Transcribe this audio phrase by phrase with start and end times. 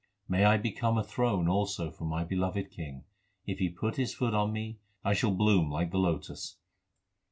[0.27, 3.03] May I become a throne also for my Beloved King.
[3.45, 6.57] If He put His foot on me, I shall bloom like the lotus.